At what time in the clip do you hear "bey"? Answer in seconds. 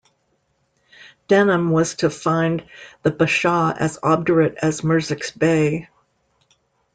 5.29-5.89